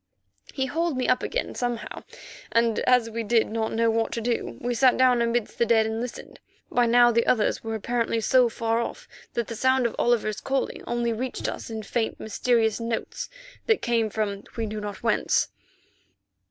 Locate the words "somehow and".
1.53-2.79